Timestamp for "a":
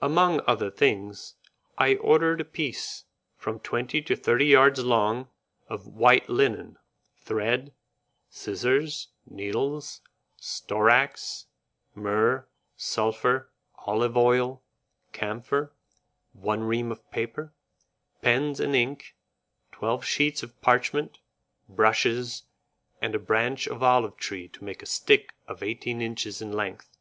2.40-2.44, 23.14-23.18, 24.82-24.86